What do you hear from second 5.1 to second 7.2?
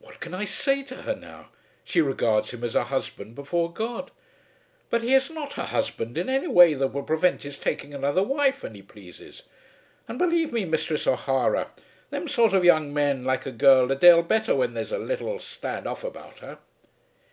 is not her husband in any way that would